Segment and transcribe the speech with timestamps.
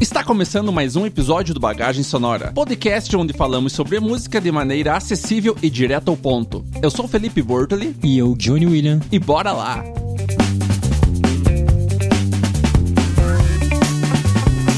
[0.00, 4.94] Está começando mais um episódio do Bagagem Sonora, podcast onde falamos sobre música de maneira
[4.96, 6.64] acessível e direto ao ponto.
[6.82, 9.00] Eu sou Felipe Bortoli E eu, Johnny William.
[9.10, 9.82] e bora lá!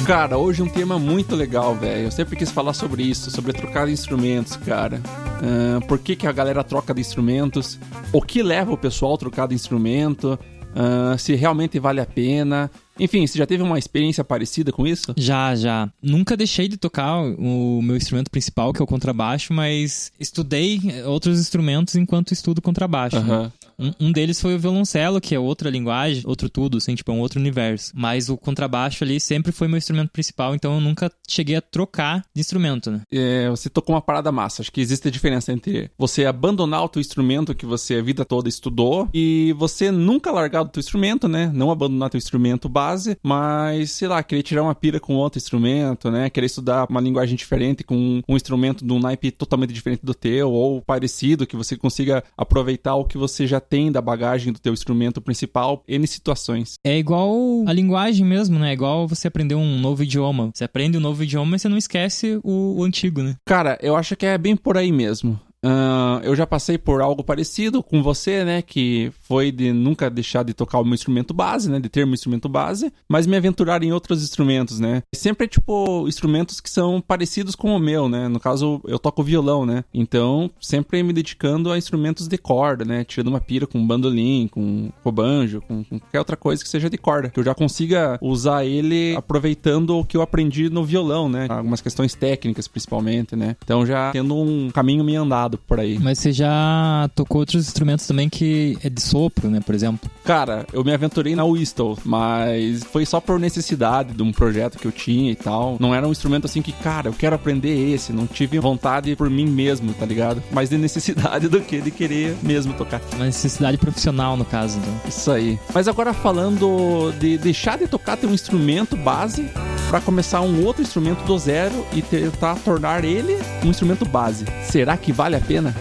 [0.07, 2.05] Cara, hoje um tema muito legal, velho.
[2.05, 5.03] Eu sempre quis falar sobre isso, sobre trocar de instrumentos, cara.
[5.43, 7.79] Ahn, por que, que a galera troca de instrumentos?
[8.11, 10.39] O que leva o pessoal a trocar de instrumento?
[10.79, 12.71] Ahn, se realmente vale a pena?
[13.01, 15.13] Enfim, você já teve uma experiência parecida com isso?
[15.17, 15.89] Já, já.
[16.01, 21.41] Nunca deixei de tocar o meu instrumento principal, que é o contrabaixo, mas estudei outros
[21.41, 23.19] instrumentos enquanto estudo contrabaixo.
[23.21, 23.53] né?
[23.79, 27.15] Um, um deles foi o violoncelo, que é outra linguagem, outro tudo, assim, tipo, é
[27.15, 27.93] um outro universo.
[27.95, 32.25] Mas o contrabaixo ali sempre foi meu instrumento principal, então eu nunca cheguei a trocar
[32.35, 33.03] de instrumento, né?
[33.13, 34.63] É, você tocou uma parada massa.
[34.63, 38.25] Acho que existe a diferença entre você abandonar o teu instrumento que você a vida
[38.25, 41.51] toda estudou e você nunca largar do teu instrumento, né?
[41.55, 46.11] Não abandonar teu instrumento base, mas, sei lá, querer tirar uma pira com outro instrumento,
[46.11, 46.31] né?
[46.31, 50.51] Querer estudar uma linguagem diferente com um instrumento de um naipe totalmente diferente do teu
[50.51, 54.73] ou parecido, que você consiga aproveitar o que você já tem da bagagem do teu
[54.73, 56.75] instrumento principal N situações.
[56.85, 57.35] É igual
[57.67, 58.71] a linguagem mesmo, né?
[58.71, 60.51] É igual você aprender um novo idioma.
[60.55, 63.37] Você aprende um novo idioma e você não esquece o, o antigo, né?
[63.45, 65.39] Cara, eu acho que é bem por aí mesmo.
[65.65, 68.63] Ahn, eu já passei por algo parecido com você, né?
[68.63, 71.81] Que foi de nunca deixar de tocar o meu instrumento base, né?
[71.81, 75.03] De ter meu instrumento base, mas me aventurar em outros instrumentos, né?
[75.15, 78.29] Sempre, tipo, instrumentos que são parecidos com o meu, né?
[78.29, 79.85] No caso, eu toco violão, né?
[79.93, 83.05] Então, sempre me dedicando a instrumentos de corda, né?
[83.05, 86.99] Tirando uma pira com bandolim, com, banjo, com, com qualquer outra coisa que seja de
[86.99, 87.31] corda.
[87.31, 91.47] Que eu já consiga usar ele aproveitando o que eu aprendi no violão, né?
[91.49, 93.57] Algumas questões técnicas, principalmente, né?
[93.65, 95.99] Então, já tendo um caminho meio andado por aí.
[95.99, 99.61] Mas você já tocou outros instrumentos também que é de sopro, né?
[99.61, 100.11] Por exemplo.
[100.25, 104.87] Cara, eu me aventurei na Whistle, mas foi só por necessidade de um projeto que
[104.87, 105.77] eu tinha e tal.
[105.81, 108.13] Não era um instrumento assim que, cara, eu quero aprender esse.
[108.13, 110.43] Não tive vontade por mim mesmo, tá ligado?
[110.53, 113.01] Mais de necessidade do que de querer mesmo tocar.
[113.15, 114.95] Uma necessidade profissional, no caso, então.
[115.07, 115.59] Isso aí.
[115.73, 119.49] Mas agora falando de deixar de tocar ter um instrumento base
[119.89, 124.45] pra começar um outro instrumento do zero e tentar tornar ele um instrumento base.
[124.63, 125.75] Será que vale a pena?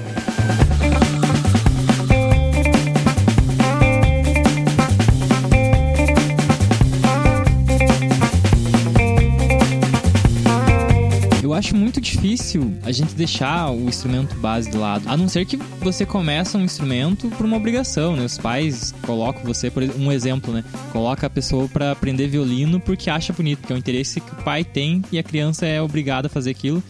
[11.57, 15.07] Acho muito difícil a gente deixar o instrumento base de lado.
[15.09, 18.23] A não ser que você começa um instrumento por uma obrigação, né?
[18.23, 20.63] Os pais colocam você, por um exemplo, né?
[20.91, 24.44] Coloca a pessoa pra aprender violino porque acha bonito, que é um interesse que o
[24.44, 26.81] pai tem e a criança é obrigada a fazer aquilo.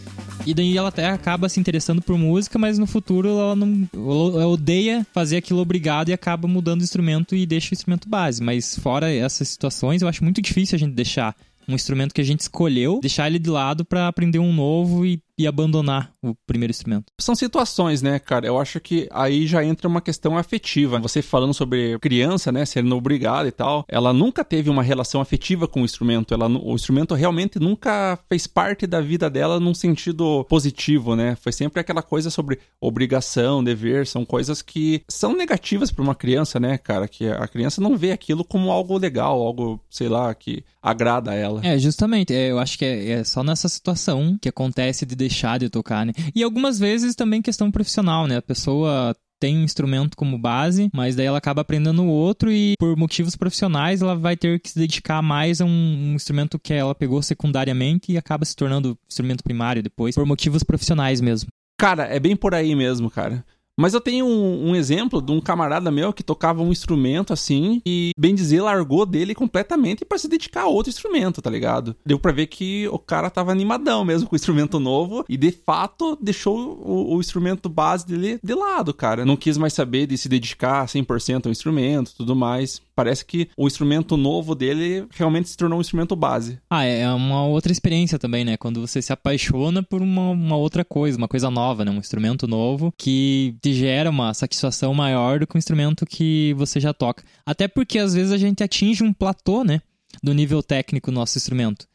[0.45, 4.47] E daí ela até acaba se interessando por música, mas no futuro ela não ela
[4.47, 8.41] odeia fazer aquilo obrigado e acaba mudando o instrumento e deixa o instrumento base.
[8.41, 11.35] Mas fora essas situações, eu acho muito difícil a gente deixar
[11.67, 15.21] um instrumento que a gente escolheu, deixar ele de lado pra aprender um novo e,
[15.37, 17.11] e abandonar o primeiro instrumento.
[17.19, 18.47] São situações, né, cara?
[18.47, 20.99] Eu acho que aí já entra uma questão afetiva.
[20.99, 25.67] Você falando sobre criança, né, sendo obrigada e tal, ela nunca teve uma relação afetiva
[25.67, 26.33] com o instrumento.
[26.33, 31.35] Ela, o instrumento realmente nunca fez parte da vida dela num sentido positivo, né?
[31.35, 36.59] Foi sempre aquela coisa sobre obrigação, dever, são coisas que são negativas para uma criança,
[36.59, 37.07] né, cara?
[37.07, 41.35] Que a criança não vê aquilo como algo legal, algo, sei lá, que agrada a
[41.35, 41.61] ela.
[41.65, 42.33] É, justamente.
[42.33, 46.05] É, eu acho que é, é só nessa situação que acontece de deixar de tocar,
[46.05, 46.13] né?
[46.33, 48.37] E algumas vezes também questão profissional, né?
[48.37, 52.97] A pessoa tem um instrumento como base, mas daí ela acaba aprendendo outro e por
[52.97, 57.21] motivos profissionais ela vai ter que se dedicar mais a um instrumento que ela pegou
[57.21, 61.49] secundariamente e acaba se tornando instrumento primário depois, por motivos profissionais mesmo.
[61.79, 63.45] Cara, é bem por aí mesmo, cara.
[63.79, 67.79] Mas eu tenho um, um exemplo de um camarada meu que tocava um instrumento assim
[67.85, 71.95] e, bem dizer, largou dele completamente pra se dedicar a outro instrumento, tá ligado?
[72.03, 75.51] Deu pra ver que o cara tava animadão mesmo com o instrumento novo e, de
[75.51, 79.23] fato, deixou o, o instrumento base dele de lado, cara.
[79.23, 82.81] Não quis mais saber de se dedicar 100% ao instrumento tudo mais.
[82.97, 86.57] Parece que o instrumento novo dele realmente se tornou um instrumento base.
[86.67, 88.57] Ah, é uma outra experiência também, né?
[88.57, 91.91] Quando você se apaixona por uma, uma outra coisa, uma coisa nova, né?
[91.91, 96.79] Um instrumento novo que te gera uma satisfação maior do que o instrumento que você
[96.79, 97.23] já toca.
[97.45, 99.79] Até porque às vezes a gente atinge um platô, né?
[100.23, 101.85] Do nível técnico do nosso instrumento.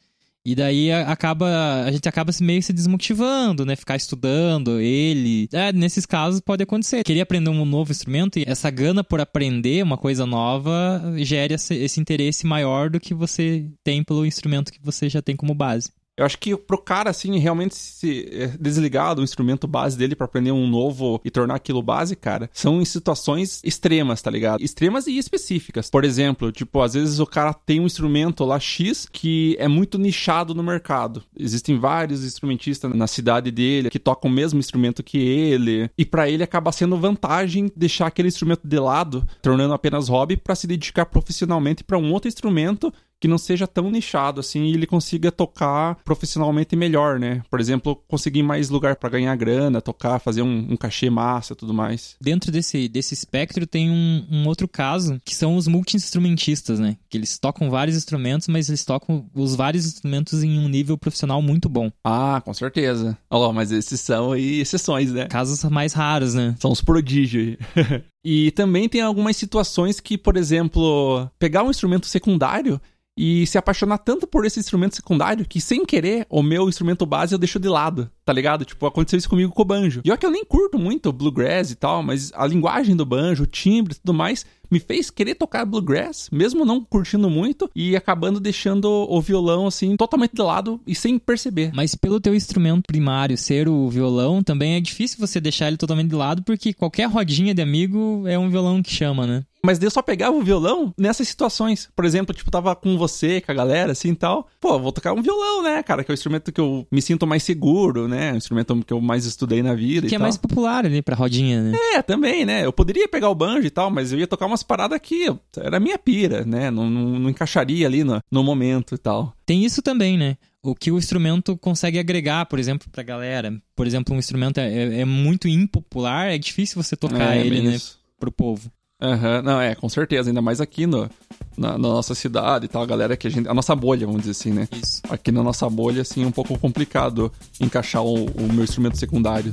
[0.44, 3.76] E daí acaba, a gente acaba meio se desmotivando, né?
[3.76, 5.48] Ficar estudando ele.
[5.52, 7.04] É, nesses casos pode acontecer.
[7.04, 11.74] Queria aprender um novo instrumento e essa gana por aprender uma coisa nova gera esse,
[11.74, 15.90] esse interesse maior do que você tem pelo instrumento que você já tem como base.
[16.22, 20.24] Eu acho que pro cara, assim, realmente se é, desligar do instrumento base dele para
[20.24, 24.62] aprender um novo e tornar aquilo base, cara, são em situações extremas, tá ligado?
[24.62, 25.90] Extremas e específicas.
[25.90, 29.98] Por exemplo, tipo, às vezes o cara tem um instrumento lá X que é muito
[29.98, 31.24] nichado no mercado.
[31.36, 36.30] Existem vários instrumentistas na cidade dele que tocam o mesmo instrumento que ele, e para
[36.30, 41.06] ele acaba sendo vantagem deixar aquele instrumento de lado, tornando apenas hobby para se dedicar
[41.06, 45.94] profissionalmente para um outro instrumento que não seja tão nichado assim e ele consiga tocar
[46.04, 47.40] profissionalmente melhor, né?
[47.48, 51.72] Por exemplo, conseguir mais lugar para ganhar grana, tocar, fazer um, um cachê massa, tudo
[51.72, 52.16] mais.
[52.20, 56.96] Dentro desse, desse espectro tem um, um outro caso que são os multi-instrumentistas, né?
[57.08, 61.40] Que eles tocam vários instrumentos, mas eles tocam os vários instrumentos em um nível profissional
[61.40, 61.92] muito bom.
[62.02, 63.16] Ah, com certeza.
[63.30, 65.26] Olha mas esses são aí exceções, né?
[65.26, 66.56] Casos mais raros, né?
[66.58, 67.56] São os prodígios.
[68.24, 72.80] e também tem algumas situações que, por exemplo, pegar um instrumento secundário
[73.16, 77.34] e se apaixonar tanto por esse instrumento secundário que, sem querer, o meu instrumento base
[77.34, 78.64] eu deixo de lado, tá ligado?
[78.64, 80.00] Tipo, aconteceu isso comigo com o banjo.
[80.04, 83.44] E olha que eu nem curto muito bluegrass e tal, mas a linguagem do banjo,
[83.44, 87.94] o timbre e tudo mais, me fez querer tocar bluegrass, mesmo não curtindo muito, e
[87.94, 91.70] acabando deixando o violão, assim, totalmente de lado e sem perceber.
[91.74, 96.08] Mas pelo teu instrumento primário ser o violão, também é difícil você deixar ele totalmente
[96.08, 99.44] de lado, porque qualquer rodinha de amigo é um violão que chama, né?
[99.64, 101.88] Mas eu só pegava o violão nessas situações.
[101.94, 104.48] Por exemplo, tipo, tava com você, com a galera, assim e tal.
[104.60, 106.02] Pô, vou tocar um violão, né, cara?
[106.02, 108.32] Que é o instrumento que eu me sinto mais seguro, né?
[108.32, 110.08] O instrumento que eu mais estudei na vida.
[110.08, 110.24] Que é tal.
[110.24, 111.78] mais popular ali pra rodinha, né?
[111.94, 112.66] É, também, né?
[112.66, 115.78] Eu poderia pegar o banjo e tal, mas eu ia tocar umas paradas que era
[115.78, 116.68] minha pira, né?
[116.68, 119.32] Não, não, não encaixaria ali no, no momento e tal.
[119.46, 120.36] Tem isso também, né?
[120.64, 123.60] o que o instrumento consegue agregar, por exemplo, pra galera.
[123.74, 127.62] Por exemplo, um instrumento é, é, é muito impopular, é difícil você tocar é, ele,
[127.62, 127.78] né?
[128.18, 128.70] Pro povo.
[129.02, 131.10] Uhum, não, é, com certeza, ainda mais aqui no,
[131.58, 133.48] na, na, nossa cidade e tal, a galera que a gente.
[133.48, 134.68] A nossa bolha, vamos dizer assim, né?
[134.80, 135.02] Isso.
[135.10, 139.52] Aqui na nossa bolha, assim, é um pouco complicado encaixar o, o meu instrumento secundário.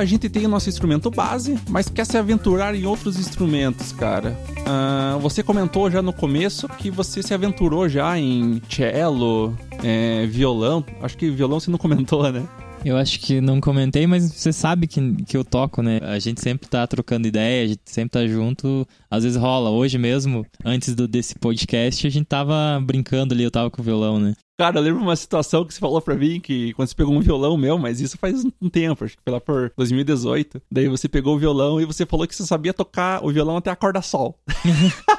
[0.00, 4.36] A gente tem o nosso instrumento base, mas quer se aventurar em outros instrumentos, cara.
[4.60, 9.54] Uh, você comentou já no começo que você se aventurou já em cello,
[9.84, 10.84] é, violão.
[11.02, 12.46] Acho que violão você não comentou, né?
[12.82, 16.00] Eu acho que não comentei, mas você sabe que, que eu toco, né?
[16.02, 18.88] A gente sempre tá trocando ideia, a gente sempre tá junto.
[19.10, 19.68] Às vezes rola.
[19.68, 23.84] Hoje mesmo, antes do, desse podcast, a gente tava brincando ali, eu tava com o
[23.84, 24.34] violão, né?
[24.60, 27.20] Cara, eu lembro uma situação que você falou pra mim que quando você pegou um
[27.20, 30.60] violão meu, mas isso faz um tempo, acho que foi lá por 2018.
[30.70, 33.70] Daí você pegou o violão e você falou que você sabia tocar o violão até
[33.70, 34.38] a corda sol.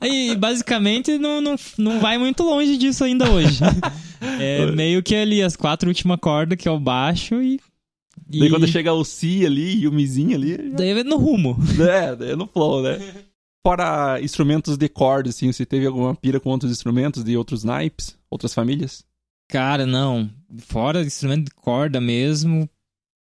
[0.00, 3.60] E basicamente não, não, não vai muito longe disso ainda hoje.
[4.40, 7.60] É meio que ali as quatro últimas cordas, que é o baixo e.
[8.28, 8.40] e...
[8.40, 10.56] Daí quando chega o Si ali e o Mizinho ali.
[10.70, 10.76] Já...
[10.76, 11.56] Daí é no rumo.
[11.80, 12.98] É, daí é no flow, né?
[13.66, 18.18] Fora instrumentos de corda, assim, você teve alguma pira com outros instrumentos de outros naipes,
[18.30, 19.04] outras famílias?
[19.50, 20.30] Cara, não.
[20.58, 22.68] Fora instrumento de corda mesmo,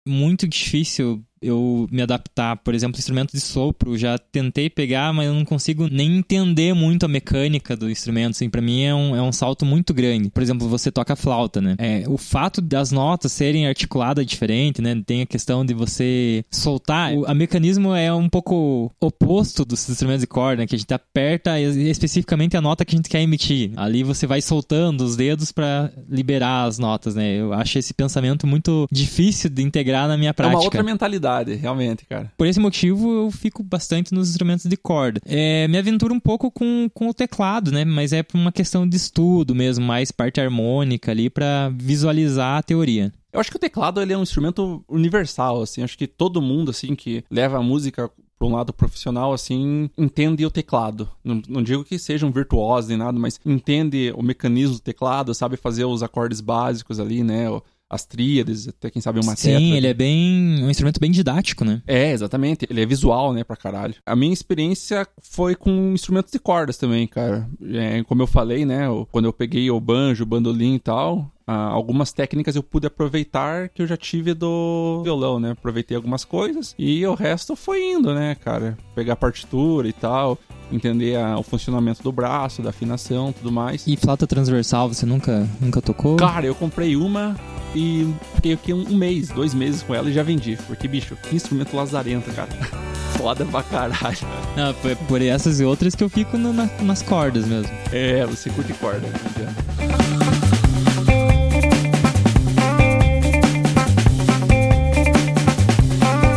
[0.06, 2.56] muito difícil eu me adaptar.
[2.56, 7.05] Por exemplo, instrumento de sopro, já tentei pegar, mas eu não consigo nem entender muito
[7.05, 8.33] a mecânica do instrumento.
[8.33, 10.31] Assim, para mim é um, é um salto muito grande.
[10.31, 11.77] Por exemplo, você toca flauta, né?
[11.79, 15.00] É, o fato das notas serem articuladas diferente, né?
[15.05, 17.12] Tem a questão de você soltar.
[17.15, 20.67] O a mecanismo é um pouco oposto dos instrumentos de corda, né?
[20.67, 23.73] Que a gente aperta especificamente a nota que a gente quer emitir.
[23.77, 27.37] Ali você vai soltando os dedos para liberar as notas, né?
[27.37, 30.56] Eu acho esse pensamento muito difícil de integrar na minha prática.
[30.56, 32.32] É uma outra mentalidade realmente, cara.
[32.37, 35.21] Por esse motivo, eu fico bastante nos instrumentos de corda.
[35.25, 37.85] É, me aventuro um pouco com, com o teclado, né?
[37.85, 42.62] Mas é por uma questão de estudo mesmo, mais parte harmônica ali para visualizar a
[42.62, 43.12] teoria.
[43.33, 45.83] Eu acho que o teclado ele é um instrumento universal, assim.
[45.83, 50.45] Acho que todo mundo, assim, que leva a música para um lado profissional, assim, entende
[50.45, 51.09] o teclado.
[51.25, 55.35] Não, não, digo que seja um virtuoso nem nada, mas entende o mecanismo do teclado,
[55.35, 57.47] sabe fazer os acordes básicos ali, né?
[57.88, 60.64] As tríades, até quem sabe uma Sim, ele é bem.
[60.64, 61.83] um instrumento bem didático, né?
[61.87, 62.66] É, exatamente.
[62.69, 63.95] Ele é visual, né, pra caralho.
[64.05, 67.49] A minha experiência foi com instrumentos de cordas também, cara.
[67.73, 71.69] É, como eu falei, né, quando eu peguei o banjo, o bandolim e tal, ah,
[71.69, 75.52] algumas técnicas eu pude aproveitar que eu já tive do violão, né?
[75.52, 78.76] Aproveitei algumas coisas e o resto foi indo, né, cara?
[78.97, 80.37] Pegar partitura e tal,
[80.73, 83.87] entender a, o funcionamento do braço, da afinação, tudo mais.
[83.87, 86.16] E flauta transversal, você nunca, nunca tocou?
[86.16, 87.37] Cara, eu comprei uma
[87.76, 90.59] e fiquei aqui um, um mês, dois meses com ela e já vendi.
[90.66, 92.49] Porque, bicho, que instrumento lazarento, cara.
[93.18, 94.18] Foda pra caralho.
[94.56, 97.71] Não, por, por essas e outras que eu fico no, na, nas cordas mesmo.
[97.92, 99.66] É, você curte corda, não adianta.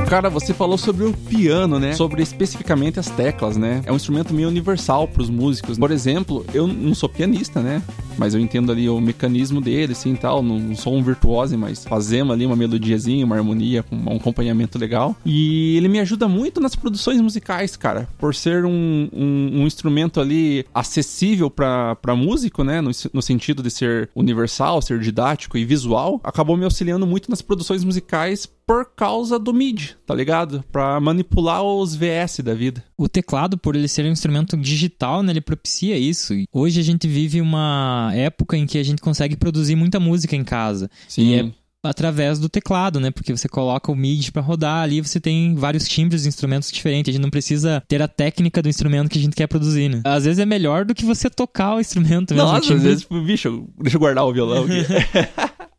[0.10, 1.93] Cara, você falou sobre o piano, né?
[1.93, 3.81] Sobre especificamente as teclas, né?
[3.86, 5.77] É um instrumento meio universal para os músicos.
[5.77, 7.81] Por exemplo, eu não sou pianista, né?
[8.20, 10.44] Mas eu entendo ali o mecanismo dele, assim, tal.
[10.44, 15.16] Não, sou um virtuose, mas fazemos ali uma melodiazinha, uma harmonia, um acompanhamento legal.
[15.26, 18.10] E ele me ajuda muito nas produções musicais, cara.
[18.18, 22.82] Por ser um, um, um instrumento ali acessível para músico, né?
[22.82, 27.42] No, no sentido de ser universal, ser didático e visual, acabou me auxiliando muito nas
[27.42, 30.64] produções musicais por causa do MIDI, tá ligado?
[30.72, 32.84] Pra manipular os VS da vida.
[32.96, 36.36] O teclado, por ele ser um instrumento digital, né, ele propicia isso.
[36.54, 40.44] Hoje a gente vive uma época em que a gente consegue produzir muita música em
[40.44, 40.89] casa.
[41.08, 41.30] Sim.
[41.30, 41.51] E é
[41.84, 43.10] através do teclado, né?
[43.10, 47.10] Porque você coloca o MIDI para rodar ali, você tem vários timbres de instrumentos diferentes.
[47.10, 50.01] A gente não precisa ter a técnica do instrumento que a gente quer produzir, né?
[50.04, 52.50] Às vezes é melhor do que você tocar o instrumento mesmo.
[52.50, 54.86] Nossa, às vezes, tipo, bicho, deixa eu guardar o violão aqui.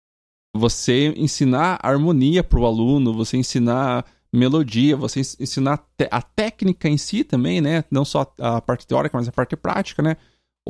[0.54, 7.24] você ensinar harmonia para o aluno, você ensinar melodia, você ensinar a técnica em si
[7.24, 7.84] também, né?
[7.90, 10.16] Não só a parte teórica, mas a parte prática, né?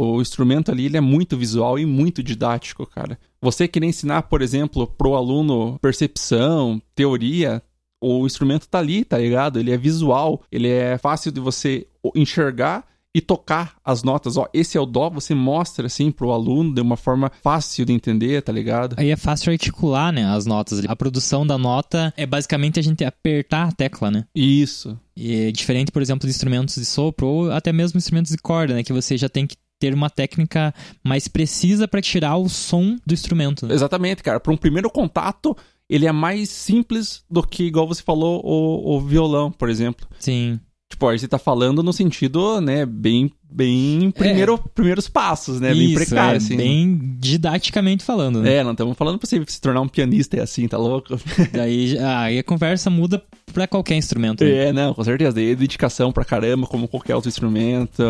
[0.02, 3.18] O instrumento ali ele é muito visual e muito didático, cara.
[3.42, 7.62] Você querer ensinar, por exemplo, pro aluno percepção, teoria,
[8.00, 9.58] o instrumento tá ali, tá ligado?
[9.60, 14.38] Ele é visual, ele é fácil de você enxergar e tocar as notas.
[14.38, 17.92] Ó, esse é o dó, você mostra assim pro aluno de uma forma fácil de
[17.92, 18.94] entender, tá ligado?
[18.96, 20.82] Aí é fácil articular, né, as notas.
[20.86, 24.24] A produção da nota é basicamente a gente apertar a tecla, né?
[24.34, 24.98] Isso.
[25.14, 28.72] E é diferente, por exemplo, de instrumentos de sopro ou até mesmo instrumentos de corda,
[28.72, 30.72] né, que você já tem que ter uma técnica
[31.02, 33.66] mais precisa para tirar o som do instrumento.
[33.66, 33.74] Né?
[33.74, 34.38] Exatamente, cara.
[34.38, 35.56] Para um primeiro contato,
[35.88, 40.06] ele é mais simples do que, igual você falou, o, o violão, por exemplo.
[40.20, 40.60] Sim.
[41.08, 44.68] A gente tá falando no sentido, né, bem, bem primeiro, é.
[44.74, 46.56] primeiros passos, né, Isso, bem precário, é, assim.
[46.56, 48.56] Bem didaticamente falando, né?
[48.56, 51.18] É, não estamos falando pra você se tornar um pianista e assim, tá louco?
[51.52, 54.44] Daí aí a conversa muda pra qualquer instrumento.
[54.44, 54.68] Né?
[54.68, 55.32] É, não, com certeza.
[55.32, 58.02] Daí é dedicação pra caramba, como qualquer outro instrumento,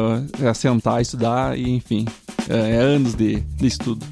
[0.43, 2.05] é sentar, estudar e, enfim,
[2.49, 4.05] é, é anos de, de estudo.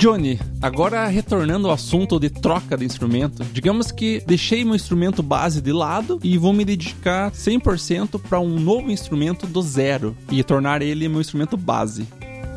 [0.00, 5.60] Johnny, agora retornando ao assunto de troca de instrumento, digamos que deixei meu instrumento base
[5.60, 10.80] de lado e vou me dedicar 100% para um novo instrumento do zero e tornar
[10.80, 12.08] ele meu instrumento base.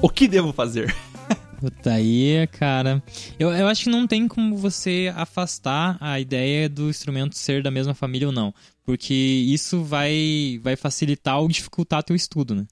[0.01, 0.95] O que devo fazer?
[1.59, 3.03] Puta aí, cara.
[3.37, 7.69] Eu, eu acho que não tem como você afastar a ideia do instrumento ser da
[7.69, 8.53] mesma família ou não.
[8.85, 12.65] Porque isso vai, vai facilitar ou dificultar teu estudo, né?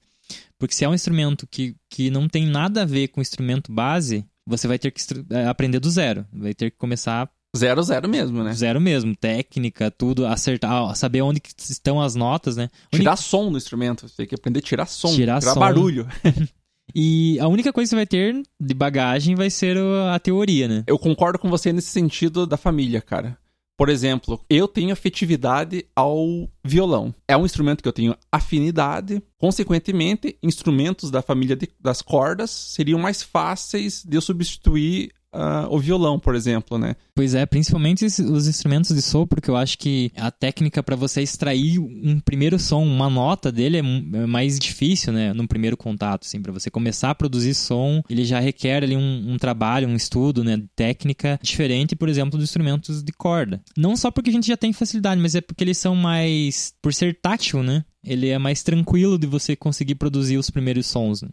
[0.58, 3.70] Porque se é um instrumento que, que não tem nada a ver com o instrumento
[3.70, 6.26] base, você vai ter que é, aprender do zero.
[6.32, 8.54] Vai ter que começar Zero, zero mesmo, né?
[8.54, 9.14] Zero mesmo.
[9.14, 12.70] Técnica, tudo, acertar, saber onde estão as notas, né?
[12.90, 14.08] Tirar som no instrumento.
[14.08, 15.60] Você tem que aprender a tirar som, tirar, tirar som.
[15.60, 16.08] barulho.
[16.94, 19.76] e a única coisa que você vai ter de bagagem vai ser
[20.10, 20.82] a teoria, né?
[20.86, 23.36] Eu concordo com você nesse sentido da família, cara.
[23.76, 27.14] Por exemplo, eu tenho afetividade ao violão.
[27.26, 29.22] É um instrumento que eu tenho afinidade.
[29.38, 35.78] Consequentemente, instrumentos da família de, das cordas seriam mais fáceis de eu substituir uh, o
[35.78, 36.94] violão, por exemplo, né?
[37.14, 41.22] Pois é, principalmente os instrumentos de sopro, que eu acho que a técnica para você
[41.22, 45.32] extrair um primeiro som, uma nota dele é, é mais difícil, né?
[45.32, 49.32] Num primeiro contato, assim, para você começar a produzir som, ele já requer ali um,
[49.32, 50.62] um trabalho, um estudo, né?
[50.76, 53.60] Técnica diferente, por exemplo, dos instrumentos de corda.
[53.76, 56.92] Não só porque a gente já tem facilidade, mas é porque eles são mais, por
[56.92, 57.84] ser tátil, né?
[58.04, 61.22] Ele é mais tranquilo de você conseguir produzir os primeiros sons.
[61.22, 61.28] Né?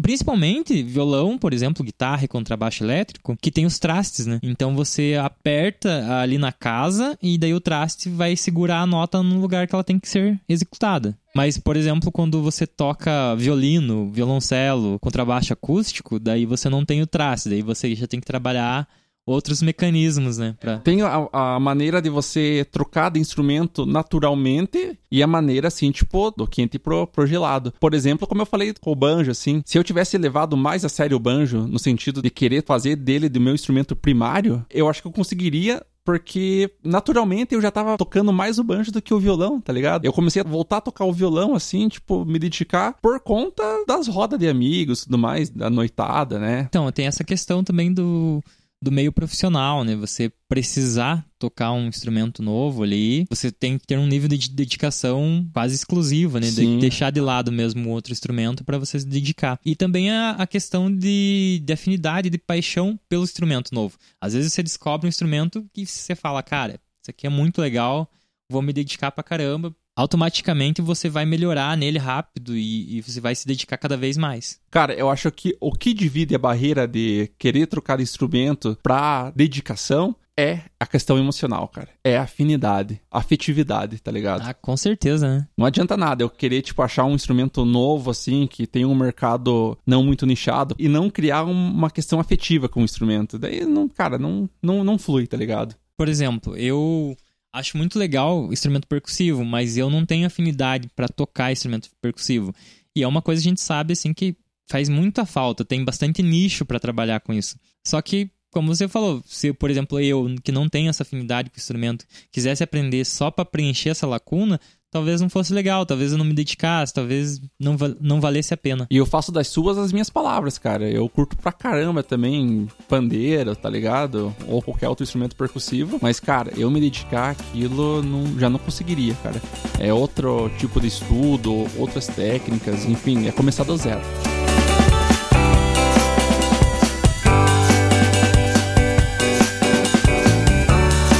[0.00, 4.38] Principalmente violão, por exemplo, guitarra e contrabaixo elétrico, que tem os trastes, né?
[4.42, 9.40] Então você aperta ali na casa e daí o traste vai segurar a nota no
[9.40, 11.16] lugar que ela tem que ser executada.
[11.34, 17.06] Mas, por exemplo, quando você toca violino, violoncelo, contrabaixo acústico, daí você não tem o
[17.06, 18.88] traste, daí você já tem que trabalhar
[19.26, 20.54] outros mecanismos, né?
[20.60, 20.78] Pra...
[20.78, 26.30] Tem a, a, maneira de você trocar de instrumento naturalmente e a maneira, assim, tipo,
[26.30, 27.72] do quente pro, pro gelado.
[27.80, 30.88] Por exemplo, como eu falei com o banjo, assim, se eu tivesse levado mais a
[30.88, 35.00] sério o banjo, no sentido de querer fazer dele do meu instrumento primário, eu acho
[35.00, 39.18] que eu conseguiria porque naturalmente eu já tava tocando mais o banjo do que o
[39.18, 40.04] violão, tá ligado?
[40.04, 44.06] Eu comecei a voltar a tocar o violão, assim, tipo, me dedicar por conta das
[44.06, 46.66] rodas de amigos e tudo mais, da noitada, né?
[46.68, 48.42] Então, tem essa questão também do
[48.84, 49.96] do meio profissional, né?
[49.96, 55.48] Você precisar tocar um instrumento novo ali, você tem que ter um nível de dedicação
[55.52, 56.50] quase exclusiva, né?
[56.50, 59.58] De deixar de lado mesmo outro instrumento para você se dedicar.
[59.64, 63.96] E também a, a questão de, de afinidade, de paixão pelo instrumento novo.
[64.20, 68.10] Às vezes você descobre um instrumento que você fala, cara, isso aqui é muito legal,
[68.50, 73.34] vou me dedicar pra caramba automaticamente você vai melhorar nele rápido e, e, você vai
[73.34, 74.60] se dedicar cada vez mais.
[74.70, 80.14] Cara, eu acho que o que divide a barreira de querer trocar instrumento pra dedicação
[80.36, 81.88] é a questão emocional, cara.
[82.02, 84.42] É afinidade, afetividade, tá ligado?
[84.42, 85.46] Ah, com certeza, né?
[85.56, 89.78] Não adianta nada eu querer, tipo, achar um instrumento novo, assim, que tem um mercado
[89.86, 93.38] não muito nichado e não criar uma questão afetiva com o instrumento.
[93.38, 95.76] Daí, não, cara, não, não, não flui, tá ligado?
[95.96, 97.16] Por exemplo, eu
[97.54, 102.52] acho muito legal instrumento percussivo, mas eu não tenho afinidade para tocar instrumento percussivo.
[102.94, 104.36] E é uma coisa que a gente sabe, assim, que
[104.68, 107.56] faz muita falta, tem bastante nicho para trabalhar com isso.
[107.86, 111.56] Só que como você falou, se, por exemplo, eu, que não tenho essa afinidade com
[111.56, 114.60] o instrumento, quisesse aprender só para preencher essa lacuna,
[114.94, 118.86] talvez não fosse legal, talvez eu não me dedicasse, talvez não, não valesse a pena.
[118.88, 120.88] E eu faço das suas as minhas palavras, cara.
[120.88, 124.32] Eu curto pra caramba também pandeiro, tá ligado?
[124.46, 125.98] Ou qualquer outro instrumento percussivo.
[126.00, 129.42] Mas, cara, eu me dedicar àquilo não, já não conseguiria, cara.
[129.80, 134.00] É outro tipo de estudo, outras técnicas, enfim, é começar do zero.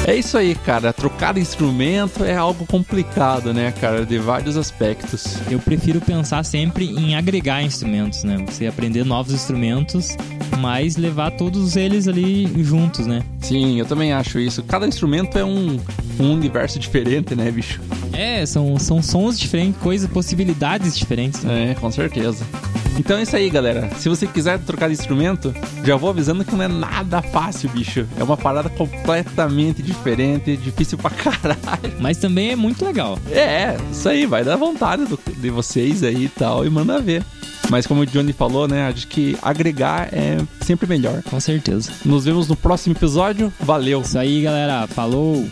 [0.07, 0.93] É isso aí, cara.
[0.93, 4.05] Trocar instrumento é algo complicado, né, cara?
[4.05, 5.39] De vários aspectos.
[5.51, 8.45] Eu prefiro pensar sempre em agregar instrumentos, né?
[8.47, 10.15] Você aprender novos instrumentos,
[10.59, 13.23] mas levar todos eles ali juntos, né?
[13.41, 14.63] Sim, eu também acho isso.
[14.63, 15.81] Cada instrumento é um,
[16.21, 17.81] um universo diferente, né, bicho?
[18.13, 21.43] É, são, são sons diferentes, coisas, possibilidades diferentes.
[21.43, 21.71] Né?
[21.71, 22.45] É, com certeza.
[22.99, 23.91] Então é isso aí, galera.
[23.99, 28.07] Se você quiser trocar de instrumento, já vou avisando que não é nada fácil, bicho.
[28.19, 31.93] É uma parada completamente diferente, difícil pra caralho.
[31.99, 33.19] Mas também é muito legal.
[33.31, 37.25] É, isso aí, vai dar vontade do, de vocês aí e tal, e manda ver.
[37.71, 38.89] Mas como o Johnny falou, né?
[38.89, 41.23] Acho que agregar é sempre melhor.
[41.23, 41.91] Com certeza.
[42.05, 43.53] Nos vemos no próximo episódio.
[43.61, 44.03] Valeu.
[44.03, 44.87] Isso aí, galera.
[44.87, 45.49] Falou.